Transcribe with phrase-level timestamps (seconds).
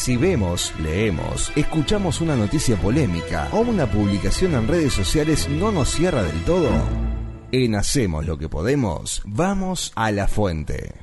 [0.00, 5.90] Si vemos, leemos, escuchamos una noticia polémica o una publicación en redes sociales no nos
[5.90, 6.70] cierra del todo,
[7.52, 10.94] en Hacemos lo que podemos, vamos a la fuente.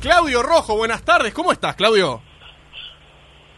[0.00, 1.34] Claudio Rojo, buenas tardes.
[1.34, 2.22] ¿Cómo estás, Claudio?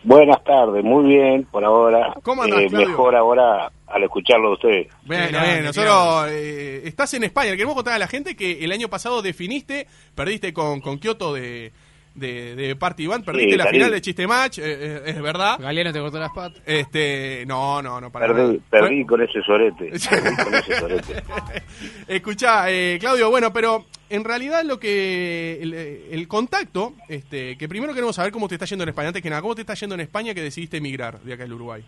[0.04, 2.14] Buenas tardes, muy bien por ahora.
[2.22, 2.88] ¿Cómo andás, Eh, Claudio?
[2.88, 4.86] mejor ahora al escucharlo de ustedes.
[5.02, 5.64] Bien, Grande, bien.
[5.66, 7.50] Nosotros eh, estás en España.
[7.50, 11.72] Queremos contar a la gente que el año pasado definiste, perdiste con, con Kioto de,
[12.14, 15.58] de, de Party Band, perdiste Sí, la final de Chiste Match, eh, eh, es verdad.
[15.60, 16.62] Galeano te cortó las patas.
[16.64, 18.58] Este, no, no, no, para Perdí, nada.
[18.70, 19.90] perdí con ese sorete.
[20.10, 21.22] Perdí con ese sorete.
[22.08, 22.66] Escucha,
[23.00, 28.32] Claudio, bueno, pero en realidad lo que el, el contacto, este, que primero queremos saber
[28.32, 30.34] cómo te está yendo en España, antes que nada, cómo te está yendo en España
[30.34, 31.82] que decidiste emigrar de acá del Uruguay.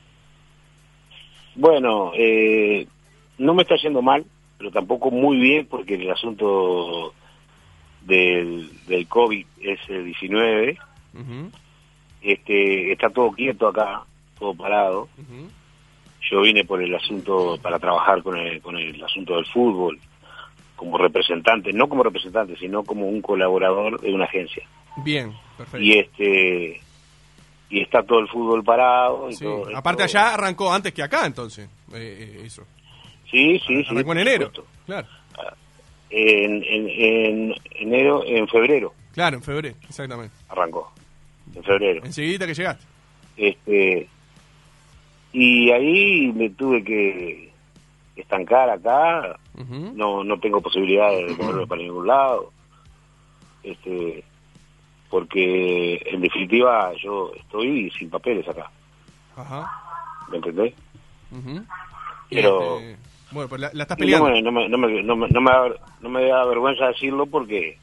[1.54, 2.86] Bueno, eh,
[3.38, 4.24] no me está yendo mal,
[4.58, 7.14] pero tampoco muy bien porque el asunto
[8.06, 10.78] del, del COVID es el 19.
[11.14, 11.50] Ujú,
[12.22, 14.02] Este, está todo quieto acá,
[14.38, 15.08] todo parado.
[15.18, 15.48] ujú.
[16.30, 19.98] Yo vine por el asunto, para trabajar con el, con el asunto del fútbol,
[20.74, 24.66] como representante, no como representante, sino como un colaborador de una agencia.
[25.04, 25.84] Bien, perfecto.
[25.86, 26.80] y este
[27.68, 29.76] y está todo el fútbol parado y Sí, todo.
[29.76, 32.64] Aparte allá arrancó antes que acá, entonces, eh, eh, eso.
[33.30, 34.50] sí sí sí arrancó en enero.
[34.86, 35.06] Claro,
[36.10, 40.34] en, en, en enero en febrero claro, en febrero, exactamente.
[40.48, 40.92] arrancó
[41.54, 42.84] en febrero Enseguida que llegaste.
[43.36, 44.08] este
[45.32, 47.52] y ahí me tuve que
[48.16, 49.38] estancar acá
[49.94, 52.52] no no tengo posibilidad de moverme para ningún lado
[53.62, 54.22] este
[55.10, 58.70] porque en definitiva yo estoy sin papeles acá
[59.36, 59.70] Ajá.
[60.30, 60.74] ¿me entendés?
[61.30, 61.62] ujú.
[62.30, 62.96] Y, Pero- este,
[63.36, 64.28] bueno, pues la, la estás peleando.
[64.30, 65.68] me, no, me, no, me, no, me, no me da,
[66.00, 67.78] no me da vergüenza decirlo porque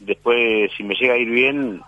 [0.00, 1.80] después, si me llega a ir bien,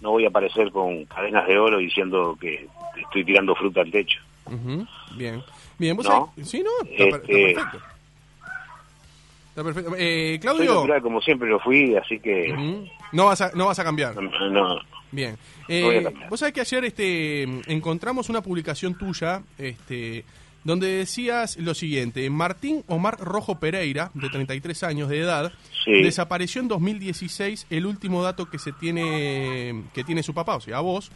[0.00, 2.66] no voy a aparecer con cadenas de oro diciendo que
[3.02, 4.20] estoy tirando fruta al techo.
[5.16, 5.42] Bien.
[5.78, 6.32] Bien, vos No.
[6.36, 7.86] sabés- Sí, no, está, Este- está perfecto.
[9.48, 9.92] Está perfecto.
[9.96, 12.52] Eh, Claudio, natural como siempre lo fui, así que
[13.12, 14.14] no, vas a, no vas a cambiar.
[14.20, 14.80] no, no,
[15.12, 15.36] Bien.
[15.68, 16.28] No voy a Eh, cambiar.
[16.28, 17.42] vos sabés que ayer este,
[17.72, 20.24] encontramos una publicación tuya este,
[20.64, 22.28] donde decías lo siguiente.
[22.30, 25.52] Martín Omar Rojo Pereira, de 33 años de edad,
[25.84, 25.92] Sí.
[26.02, 27.66] desapareció en 2016.
[27.70, 31.10] El último dato que se tiene que tiene su papá, o sea, vos,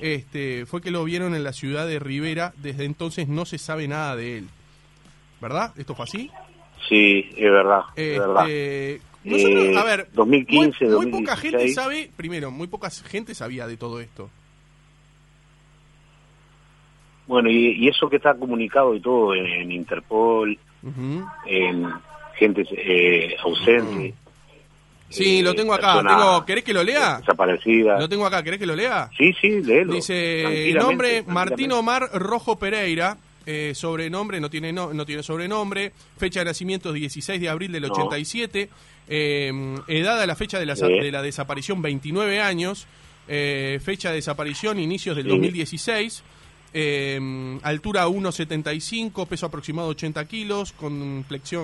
[0.00, 2.52] este, fue que lo vieron en la ciudad de Rivera.
[2.58, 4.48] Desde entonces no se sabe nada de él.
[5.40, 5.72] ¿Verdad?
[5.76, 6.30] ¿Esto fue así?
[6.88, 8.48] sí, es verdad, es verdad.
[8.50, 11.74] Este, nosotros, Eh, a ver, 2015, muy, muy poca gente 2016.
[11.74, 14.28] sabe, primero, muy poca gente sabía de todo esto.
[17.26, 21.24] Bueno, y, y eso que está comunicado y todo en, en Interpol, Ujú.
[21.46, 21.88] en
[22.36, 24.14] gente eh, ausente.
[25.08, 26.02] Sí, eh, lo tengo acá.
[26.02, 27.18] Tengo, ¿Querés que lo lea?
[27.18, 28.00] Desaparecidas.
[28.00, 29.08] Lo tengo acá, ¿querés que lo lea?
[29.16, 29.92] Sí, sí, léelo.
[29.92, 31.22] Dice, nombre.
[31.26, 33.16] Martín Omar Rojo Pereira,
[33.46, 37.82] eh, sobrenombre, no tiene, no, no tiene sobrenombre, fecha de nacimiento 16 de abril del
[37.82, 37.88] No.
[37.92, 38.68] 87,
[39.08, 39.52] eh,
[39.88, 40.86] edad a la fecha de la, Sí.
[40.88, 42.86] de la desaparición 29 años,
[43.28, 45.30] eh, fecha de desaparición inicios del Sí.
[45.30, 46.22] 2016,
[46.72, 50.74] eh, altura 1,75, peso aproximado 80 kilos,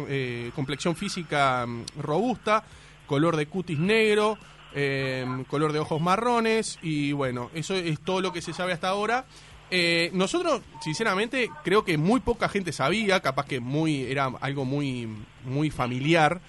[0.08, 2.64] eh, complexión física mm, robusta,
[3.06, 4.38] color de cutis negro,
[4.74, 8.88] eh, color de ojos marrones y bueno, eso es todo lo que se sabe hasta
[8.88, 9.24] ahora.
[9.70, 15.08] Eh, nosotros, sinceramente, creo que muy poca gente sabía, capaz que muy era algo muy,
[15.44, 16.40] muy familiar.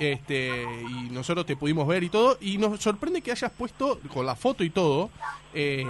[0.00, 4.24] Este, y nosotros te pudimos ver y todo, y nos sorprende que hayas puesto con
[4.24, 5.10] la foto y todo,
[5.52, 5.84] eh,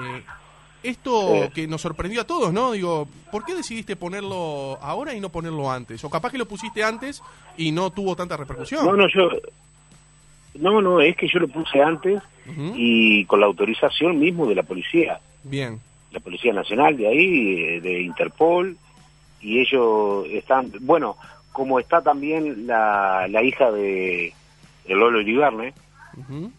[0.83, 1.51] esto Sí.
[1.55, 2.73] que nos sorprendió a todos, ¿no?
[2.73, 6.03] Digo, ¿por qué decidiste ponerlo ahora y no ponerlo antes?
[6.05, 7.23] O capaz que lo pusiste antes
[7.57, 8.85] y no tuvo tanta repercusión.
[8.87, 9.29] No, no, yo.
[10.55, 12.21] No, no, es que yo lo puse antes
[12.75, 15.79] y con la autorización mismo de la policía, Bien.
[16.11, 18.77] la Policía Nacional de ahí, eh, de Interpol,
[19.41, 20.73] y ellos están.
[20.81, 21.17] Bueno,
[21.53, 24.33] como está también la, la hija de,
[24.87, 25.75] de Lolo Iribarne,
[26.17, 26.51] Ujú.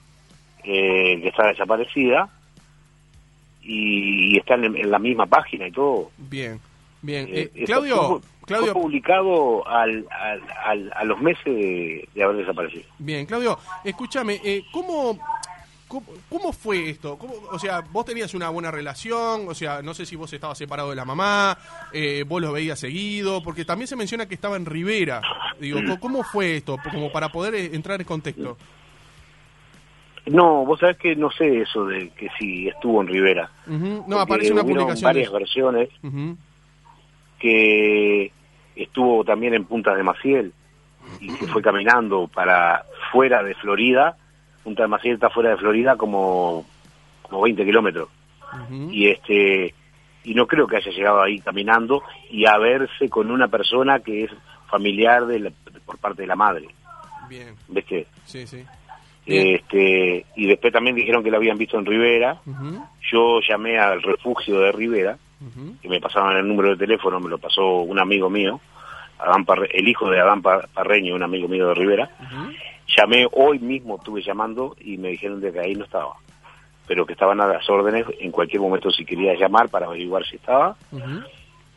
[0.64, 2.30] eh, que está desaparecida,
[3.62, 6.12] y, y están en, en la misma página y todo.
[6.18, 6.60] Bien.
[7.02, 7.28] Bien.
[7.32, 12.24] Eh, Eh, Claudio, fue, Claudio, fue publicado al, al, al- a los meses de, de
[12.24, 12.84] haber desaparecido.
[12.98, 15.18] bien, Claudio, escúchame, eh, ¿cómo,
[15.88, 17.18] cómo, cómo fue esto?
[17.18, 20.58] ¿Cómo- o sea, vos tenías una buena relación, o sea, no sé si vos estabas
[20.58, 21.58] separado de la mamá,
[21.94, 25.22] eh, vos lo veías seguido, porque también se menciona que estaba en Rivera.
[25.60, 26.76] Digo, ¿cómo- ¿cómo fue esto?
[26.92, 28.58] Como para poder eh, entrar en contexto.
[30.32, 33.50] No, vos sabés que no sé eso de que si estuvo en Rivera.
[33.68, 33.78] Ujú.
[33.86, 35.02] No, Porque aparece una publicación.
[35.08, 35.90] varias versiones
[37.40, 38.32] que
[38.76, 40.54] estuvo también en Punta de Maciel
[41.20, 44.18] y que fue caminando para fuera de Florida.
[44.64, 46.66] Punta de Maciel está fuera de Florida como
[47.24, 48.10] como 20 kilómetros.
[48.92, 49.74] Y este
[50.24, 54.26] y no creo que haya llegado ahí caminando y a verse con una persona que
[54.26, 54.32] es
[54.68, 55.52] familiar de la-
[55.86, 56.68] por parte de la madre.
[57.30, 58.08] Bien, ¿Ves que?
[58.26, 58.64] sí, sí.
[59.30, 59.56] Bien.
[59.56, 62.38] Este, y después también dijeron que la habían visto en Rivera.
[63.12, 65.18] Yo llamé al refugio de Rivera,
[65.82, 68.60] que me pasaban el número de teléfono, me lo pasó un amigo mío,
[69.20, 72.10] Adán Parre- el hijo de Adán Pa- Parreño, un amigo mío de Rivera.
[72.98, 76.14] Llamé hoy mismo, estuve llamando y me dijeron de que ahí no estaba,
[76.88, 80.38] pero que estaban a las órdenes en cualquier momento si quería llamar para averiguar si
[80.38, 80.76] estaba.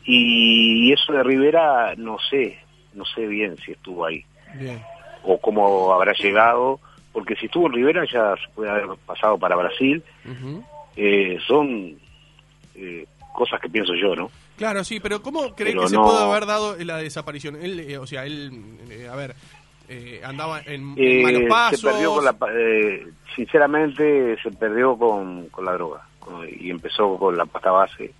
[0.05, 2.57] Y eso de Rivera, no sé,
[2.93, 4.25] no sé bien si estuvo ahí
[4.55, 4.81] Bien.
[5.23, 6.79] o cómo habrá llegado,
[7.13, 10.03] porque si estuvo en Rivera ya se puede haber pasado para Brasil.
[10.97, 11.95] Eh, son
[12.75, 14.29] eh, cosas que pienso yo, ¿no?
[14.57, 17.55] Claro, sí, pero ¿cómo Pero que se puede haber dado la desaparición?
[17.55, 18.51] Él, eh, o sea, él,
[18.89, 19.33] eh, a ver,
[19.89, 21.79] eh, andaba en, en malos pasos.
[21.81, 27.17] se perdió con la, eh, sinceramente se perdió con, con la droga con- y empezó
[27.17, 28.11] con la pasta base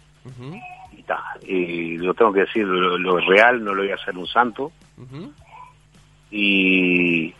[0.97, 4.17] y ta, y lo tengo que decir lo, lo real no lo voy a hacer
[4.17, 4.71] un santo
[6.31, 7.33] y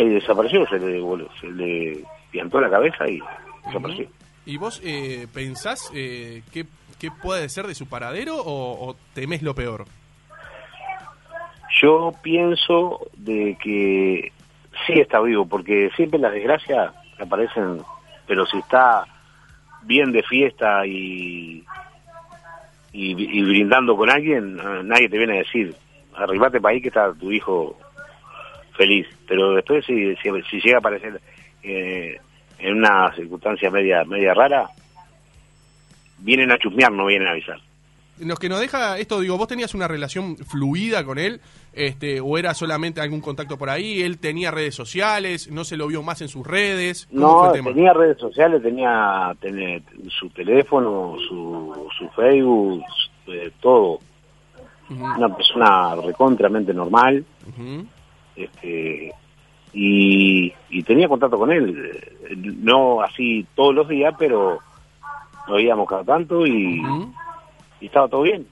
[0.00, 1.02] y desapareció se le
[1.40, 3.20] se le piantó la cabeza y
[3.66, 4.08] desapareció
[4.46, 6.66] ¿Y vos eh, pensás eh, qué,
[6.98, 9.86] qué puede ser de su paradero o, o temés lo peor?
[11.80, 14.32] yo pienso de que
[14.86, 17.78] sí está vivo porque siempre las desgracias aparecen
[18.26, 19.06] pero si está
[19.82, 21.64] bien de fiesta y
[22.92, 25.74] y, y brindando con alguien, eh, nadie te viene a decir,
[26.14, 27.78] arribate para ahí que está tu hijo
[28.80, 29.06] feliz.
[29.28, 31.20] Pero después si, si, si llega a aparecer
[31.62, 32.16] eh,
[32.58, 34.70] en una circunstancia media media rara,
[36.18, 37.58] vienen a chusmear, no vienen a avisar.
[38.18, 41.40] Lo que nos deja esto, digo, vos tenías una relación fluida con él,
[41.72, 45.86] este, o era solamente algún contacto por ahí, él tenía redes sociales, no se lo
[45.86, 47.06] vio más en sus redes.
[47.10, 52.82] ¿Cómo fue No, tenía redes sociales, tenía, tenía su teléfono, su, su Facebook,
[53.26, 54.00] eh, todo.
[54.90, 57.24] Una persona recontramente normal.
[57.46, 57.86] ujú,
[58.44, 59.12] este
[59.72, 61.96] y, y tenía contacto con él
[62.62, 64.58] no así todos los días pero
[65.46, 66.82] nos veíamos cada tanto y,
[67.80, 68.46] estaba todo bien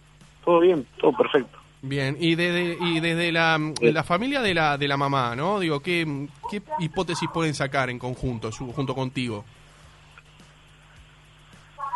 [0.44, 4.88] todo bien todo perfecto Bien, y desde, y desde la, la familia de la, de
[4.88, 5.61] la mamá, ¿no?
[5.61, 6.05] Digo, ¿qué,
[6.50, 9.44] qué hipótesis pueden sacar en conjunto, su- junto contigo?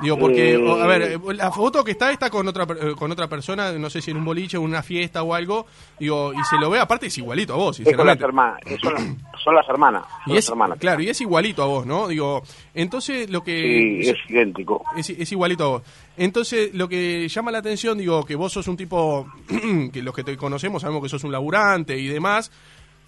[0.03, 0.83] Digo, porque, Eh.
[0.83, 3.89] a ver, eh, la foto que está está con otra eh, con otra persona, no
[3.89, 5.67] sé si en un boliche en una fiesta o algo,
[5.99, 8.95] digo, y se lo ve, aparte es igualito a vos, es con las hermanas son,
[8.95, 9.05] las-
[9.43, 12.09] son las hermanas son Y las es, hermanas claro, y es igualito a vos, ¿no?
[12.09, 12.43] Digo,
[12.75, 14.01] entonces lo que...
[14.03, 15.83] Sí, es idéntico Es, es igualito a vos.
[16.17, 19.27] Entonces, lo que llama la atención, digo, que vos sos un tipo,
[19.93, 22.51] que los que te conocemos sabemos que sos un laburante y demás.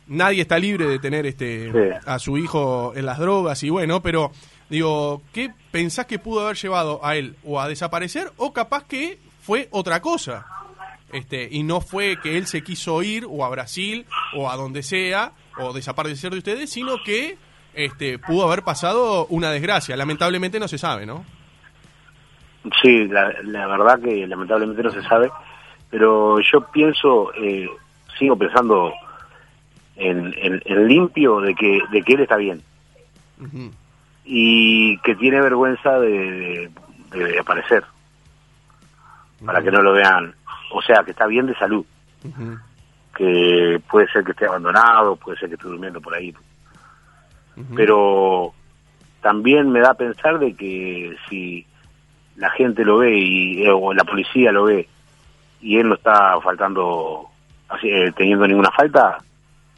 [0.07, 1.79] Nadie está libre de tener este Sí.
[2.07, 4.33] a su hijo en las drogas y bueno, pero
[4.69, 9.19] digo, ¿qué pensás que pudo haber llevado a él o a desaparecer o capaz que
[9.43, 10.47] fue otra cosa?
[11.13, 14.83] Este, y no fue que él se quiso ir o a Brasil o a donde
[14.83, 17.37] sea o desaparecer de ustedes, sino que
[17.75, 19.97] este pudo haber pasado una desgracia.
[19.97, 21.25] Lamentablemente no se sabe, ¿no?
[22.83, 25.31] sí la, la verdad que lamentablemente no se sabe
[25.91, 27.69] pero yo pienso eh,
[28.19, 28.91] sigo pensando
[29.97, 32.63] en, en- en limpio de que de que él está bien
[33.39, 33.71] Ujú.
[34.25, 36.71] Y que tiene vergüenza de,
[37.11, 37.85] de- de aparecer
[39.45, 40.35] para que no lo vean.
[40.73, 41.85] O sea que está bien de salud
[43.17, 46.35] que puede ser que esté abandonado puede ser que esté durmiendo por ahí.
[47.77, 48.53] Pero
[49.21, 51.65] también me da a pensar de que si
[52.37, 54.89] la gente lo ve y o la policía lo ve
[55.61, 57.29] y él no está faltando
[57.69, 59.19] así, eh, teniendo ninguna falta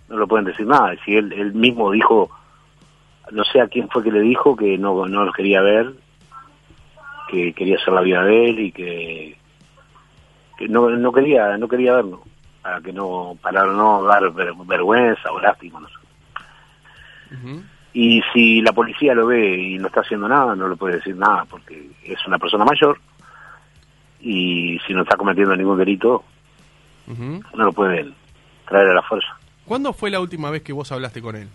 [0.08, 0.94] no lo pueden decir nada.
[1.04, 2.30] Si él, él mismo dijo
[3.32, 5.92] no sé a quién fue que le dijo que no no lo quería ver
[7.30, 9.36] que quería hacer la vida de él y que,
[10.58, 12.22] que no, no quería no quería verlo
[12.62, 15.94] para que no para no dar ver- vergüenza o lástima no sé
[17.92, 21.16] y si la policía lo ve y no está haciendo nada, no le puede decir
[21.16, 23.00] nada, porque es una persona mayor
[24.20, 26.22] y si no está cometiendo ningún delito,
[27.54, 28.14] no lo pueden
[28.68, 29.28] traer a la fuerza.
[29.64, 31.48] ¿Cuándo fue la última vez que vos hablaste con él?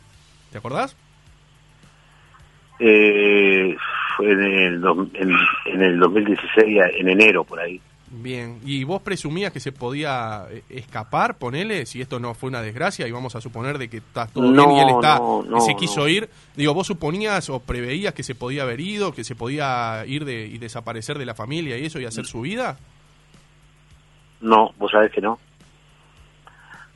[0.52, 0.96] ¿Te acordás?
[2.84, 3.76] Eh,
[4.18, 4.84] fue en el,
[5.14, 5.32] en,
[5.66, 7.80] en el 2016, en enero, por ahí.
[8.14, 8.60] Bien.
[8.66, 13.08] ¿Y vos presumías que se podía eh, escapar, ponele, si esto no fue una desgracia
[13.08, 15.76] y vamos a suponer de que está todo No, bien y él está no, se
[15.76, 16.30] quiso ir?
[16.56, 20.46] Digo, ¿vos suponías o preveías que se podía haber ido, que se podía ir de,
[20.46, 22.78] y desaparecer de la familia y eso y hacer su vida?
[24.42, 25.40] No, vos sabés que no.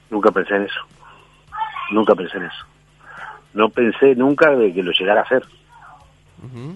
[0.10, 0.82] Nunca pensé en eso.
[1.92, 2.66] Nunca pensé en eso.
[3.54, 5.44] No pensé nunca de que lo llegara a hacer.
[6.44, 6.76] Ujú.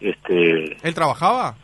[0.00, 1.54] Este, ¿Él trabajaba?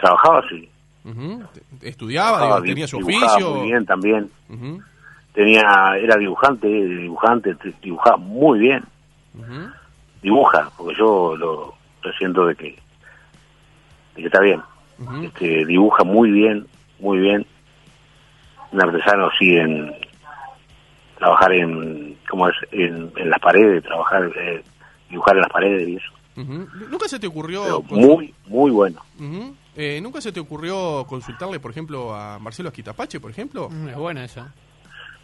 [0.00, 0.68] trabajaba sí.
[1.04, 1.42] Ujú.
[1.80, 2.38] ¿Estudiaba?
[2.38, 3.50] Trabajaba, digo, ¿Tenía su oficio?
[3.54, 4.30] muy bien también.
[4.48, 4.82] Ujú,
[5.32, 5.62] Tenía,
[5.98, 8.84] era dibujante, dibujante, dibujaba muy bien.
[10.20, 12.70] Dibuja, porque yo lo, lo siento de que,
[14.14, 14.60] de que está bien.
[15.24, 16.66] Este, dibuja muy bien,
[17.00, 17.46] muy bien.
[18.70, 19.92] Un artesano así en
[21.18, 22.54] trabajar en, ¿cómo es?
[22.70, 24.62] En, en las paredes, trabajar, eh,
[25.12, 26.12] dibujar en las paredes y eso.
[26.90, 29.00] ¿Nunca se te ocurrió Pero muy, muy bueno.
[29.76, 33.68] Eh, ¿Nunca se te ocurrió consultarle, por ejemplo, a Marcelo Asquitapache, por ejemplo?
[33.70, 34.52] Mm, Es buena esa.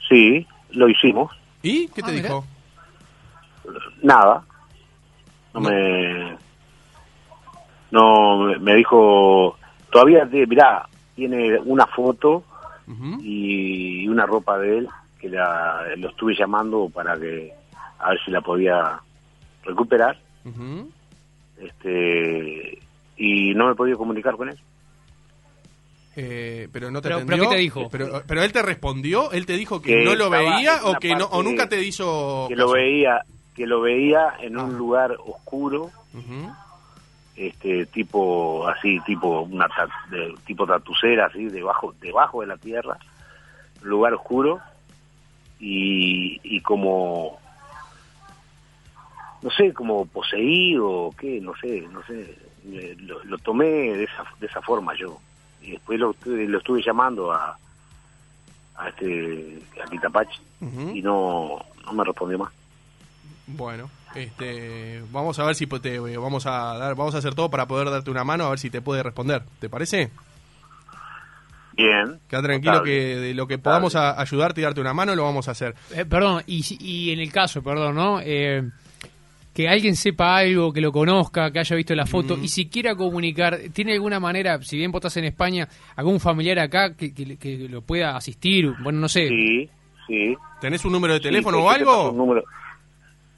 [0.08, 1.32] Sí, lo hicimos.
[1.62, 2.44] ¿Y qué te Ah, dijo?
[4.02, 4.44] Nada.
[5.54, 5.68] No, No.
[5.70, 6.36] me.
[7.90, 9.56] No, me- dijo.
[9.90, 12.44] Todavía, de- mirá, tiene una foto
[13.20, 14.88] y una ropa de él
[15.20, 17.52] que la, lo estuve llamando para que.
[17.98, 19.00] A ver si la podía
[19.64, 20.18] recuperar.
[21.60, 22.78] Este
[23.16, 24.58] Y no me he podido comunicar con él.
[26.16, 27.88] Eh, pero no te Pero- pero ¿qué te dijo?
[27.90, 31.14] Pero, pero él te respondió, él te dijo que, Que no lo veía o que
[31.14, 33.24] no o nunca te hizo Que lo veía
[33.54, 34.62] que lo veía en Ah.
[34.64, 35.90] un lugar oscuro
[37.36, 42.98] este tipo así tipo una ta- de, tipo tatucera así debajo debajo de la tierra
[43.82, 44.58] lugar oscuro
[45.60, 47.38] y, y como
[49.42, 52.36] no sé como poseído o qué no sé no sé
[53.00, 55.18] lo, lo tomé de esa de esa forma yo
[55.62, 57.56] y después lo, estuve- lo estuve llamando a
[58.76, 60.90] a este a Quitapache Ujú.
[60.96, 62.52] y no no me respondió más
[63.46, 67.66] Bueno, este, vamos a ver si te vamos a dar, vamos a hacer todo para
[67.66, 69.42] poder darte una mano a ver si te puede responder.
[69.60, 70.10] ¿Te parece?
[71.72, 72.92] bien Queda tranquilo notable.
[72.92, 75.74] que de lo que podamos a- ayudarte y darte una mano lo vamos a hacer.
[75.94, 78.20] Eh, perdón, y, y en el caso, perdón, ¿no?
[78.20, 78.62] Eh,
[79.58, 82.94] que alguien sepa algo, que lo conozca, que haya visto la foto y si quiera
[82.94, 87.36] comunicar, ¿tiene alguna manera, si bien vos estás en España, algún familiar acá que, que-
[87.36, 88.72] que lo pueda asistir?
[88.84, 89.26] Bueno, no sé.
[89.26, 89.68] sí
[90.06, 92.12] sí ¿Tenés un número de teléfono Sí, o te paso un algo?
[92.16, 92.44] número,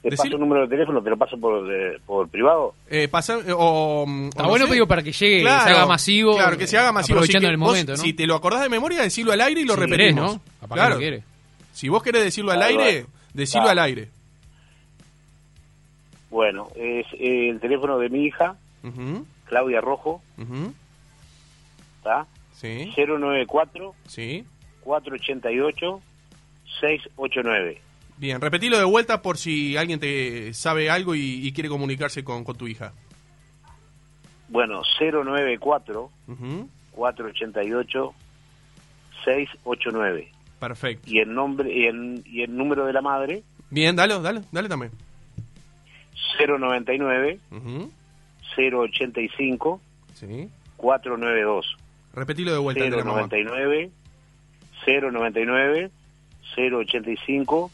[0.03, 2.75] te paso un número de teléfono, te lo paso por, de- por privado.
[2.87, 4.73] Eh, pasa- eh, o, mm, Está o no bueno, sé.
[4.73, 6.35] digo, para que llegue, Claro, se haga masivo.
[6.35, 7.17] Claro, que se haga masivo.
[7.17, 7.97] Aprovechando Si el vos, momento, ¿no?
[7.97, 10.33] Si te lo acordás de memoria, decilo al aire y lo Si repetimos.
[10.37, 10.67] querés, ¿no?
[10.75, 10.99] Claro.
[10.99, 11.17] no.
[11.73, 13.05] Si vos querés decirlo al Claro, aire,
[13.51, 13.69] Claro.
[13.69, 14.09] al aire.
[16.31, 20.23] Bueno, es el teléfono de mi hija, Ujú, Claudia Rojo,
[21.97, 22.25] ¿está?
[22.53, 24.45] Sí, 094 sí.
[24.81, 26.01] 488
[26.79, 27.81] 689.
[28.17, 32.43] Bien, repetilo de vuelta por si alguien te sabe algo y, y quiere comunicarse con,
[32.43, 32.93] con tu hija.
[34.47, 38.13] Bueno, 094 Ujú, 488
[39.25, 40.31] 689.
[40.59, 41.09] Perfecto.
[41.11, 44.69] Y el nombre y el, y el número de la madre Bien, dale, dale, dale
[44.69, 44.91] también.
[46.39, 47.91] 099 Ujú,
[48.57, 49.81] 085
[50.13, 50.49] Sí.
[50.77, 51.77] 492.
[52.13, 52.83] Repetilo de vuelta.
[52.83, 53.21] el de la mamá.
[53.21, 53.91] 099
[54.85, 55.91] 099
[56.57, 57.71] 085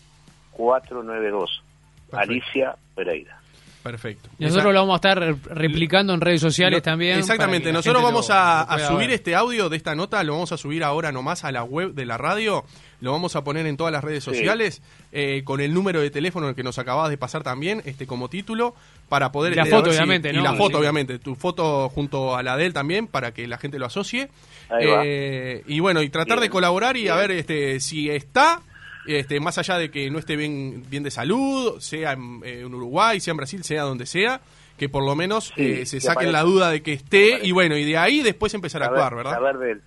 [0.52, 1.64] 492
[2.10, 2.18] Perfecto.
[2.18, 3.40] Alicia Pereira.
[3.84, 4.30] Perfecto.
[4.38, 7.20] Y nosotros lo vamos a estar re- replicando en redes sociales Lo- también.
[7.20, 9.12] Exactamente, la nosotros vamos lo- a, lo a pueda subir ver.
[9.12, 12.06] este audio de esta nota, lo vamos a subir ahora nomás a la web de
[12.06, 12.66] la radio,
[13.00, 14.32] lo vamos a poner en todas las redes Sí.
[14.32, 14.82] sociales,
[15.14, 18.76] eh, con el número de teléfono que nos acabas de pasar también, este como título,
[19.08, 19.54] para poder...
[19.54, 20.44] Y la este, a foto, si- obviamente, Y ¿no?
[20.44, 20.76] la foto, Sí.
[20.82, 24.30] obviamente, tu foto junto a la de él también, para que la gente lo asocie.
[24.70, 25.02] Ahí va.
[25.06, 28.62] Eh, y bueno, y tratar de colaborar y a ver este si está...
[29.08, 32.74] Este, más allá de que no esté bien, bien de salud, sea en, eh, en
[32.74, 34.42] Uruguay, sea en Brasil, sea donde sea,
[34.78, 37.52] que por lo menos Sí, eh, se que saquen la duda de que esté y
[37.52, 39.32] bueno, y de ahí después empezar a actuar, ¿verdad?
[39.34, 39.82] saber de él.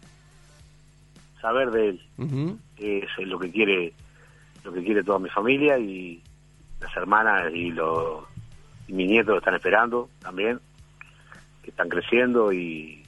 [1.40, 2.58] Saber de él Ujú.
[2.78, 3.92] es lo que quiere
[4.64, 6.22] lo que quiere toda mi familia y
[6.80, 8.24] las hermanas y los
[8.88, 10.58] y mis nietos están esperando también,
[11.62, 13.02] que están creciendo y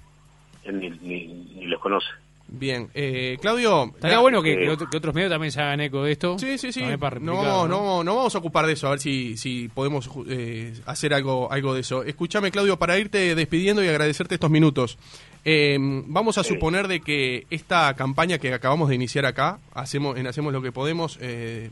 [0.65, 1.27] él ni, ni,
[1.57, 2.09] ni los conoce.
[2.55, 3.85] Bien, eh, Claudio.
[3.95, 6.39] Estaría la- bueno que, que otro- que otros medios también se hagan eco de esto.
[6.39, 6.83] Sí, sí, sí.
[7.01, 10.75] Para No, no, no vamos a ocupar de eso, a ver si, si podemos eh,
[10.85, 12.03] hacer algo, algo de eso.
[12.03, 14.99] Escúchame, Claudio, para irte despidiendo y agradecerte estos minutos.
[15.47, 16.51] Eh, vamos a Sí.
[16.51, 20.73] suponer de que esta campaña que acabamos de iniciar acá, hacemos, en Hacemos lo que
[20.73, 21.71] podemos, eh,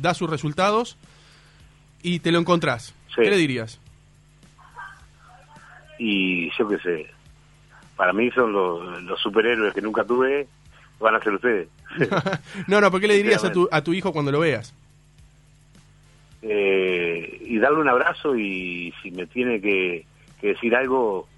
[0.00, 0.96] da sus resultados
[2.02, 2.94] y te lo encontrás.
[3.08, 3.22] Sí.
[3.22, 3.80] ¿Qué le dirías?
[5.98, 7.06] Y yo qué sé,
[8.00, 10.46] para mí son los, los superhéroes que nunca tuve,
[10.98, 11.68] van a ser ustedes.
[12.66, 14.72] no, no, ¿por qué le dirías a tu, a tu hijo cuando lo veas?
[16.42, 20.06] eh, y darle un abrazo y si me tiene que,
[20.40, 21.28] que decir algo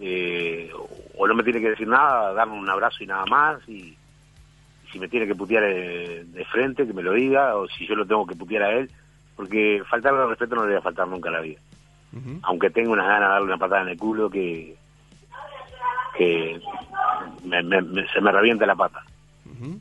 [0.00, 0.70] eh,
[1.16, 4.90] o no me tiene que decir nada, darme un abrazo y nada más y, y
[4.90, 7.94] si me tiene que putear eh, de frente, que me lo diga o si yo
[7.94, 8.90] lo tengo que putear a él,
[9.36, 11.60] porque faltarle al respeto no le voy a faltar nunca a la vida.
[12.44, 14.74] Aunque tengo unas ganas de darle una patada en el culo que,
[16.16, 16.60] que
[17.44, 19.02] me- me- me- se me revienta la pata.
[19.44, 19.78] Ujú.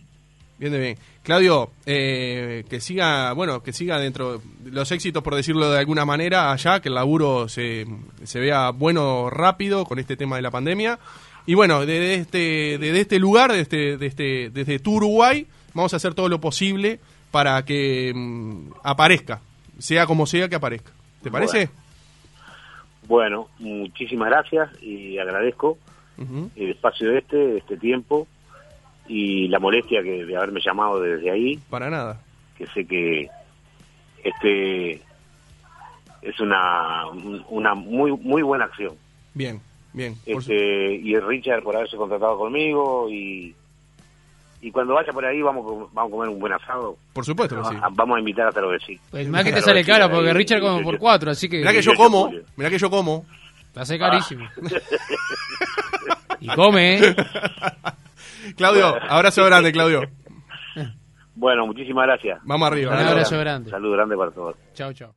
[0.57, 0.97] Bien, bien.
[1.21, 6.51] Claudio, eh, que siga, bueno, que siga dentro los éxitos, por decirlo de alguna manera,
[6.51, 7.85] allá, que el laburo se,
[8.23, 10.97] se vea bueno rápido con este tema de la pandemia.
[11.45, 16.13] Y bueno, desde este, desde este lugar, desde, desde, desde tu Uruguay, vamos a hacer
[16.13, 16.99] todo lo posible
[17.31, 19.41] para que mm, aparezca,
[19.77, 20.91] sea como sea que aparezca.
[21.21, 21.69] ¿Te parece?
[23.07, 25.77] Bueno, muchísimas gracias y agradezco
[26.17, 28.27] El espacio de este, este tiempo
[29.07, 32.19] y la molestia que de haberme llamado desde ahí, Para nada.
[32.57, 33.29] que sé que
[34.23, 35.01] este
[36.21, 37.05] es una
[37.49, 38.93] una muy muy buena acción.
[39.33, 39.59] Bien,
[39.93, 40.15] bien.
[40.25, 43.53] Este, y Richard por haberse contratado conmigo y
[44.61, 46.97] y cuando vaya por ahí vamos a- vamos a comer un buen asado.
[47.13, 47.75] por supuesto que sí.
[47.91, 48.99] Vamos a invitar hasta lo que sí.
[49.11, 51.81] Pues más que te sale ahí, porque Richard come por cuatro, así que Mirá que
[51.83, 53.25] yo como, mirá que yo como.
[53.73, 54.47] te hace carísimo.
[56.45, 57.15] Y come, ¿eh?
[58.57, 59.05] Claudio, Bueno.
[59.09, 60.01] abrazo grande, Claudio.
[61.35, 62.39] Bueno, muchísimas gracias.
[62.43, 62.93] Vamos arriba.
[62.93, 63.69] Un abrazo grande.
[63.69, 64.55] Saludo grande para todos.
[64.73, 65.13] Chao, chao.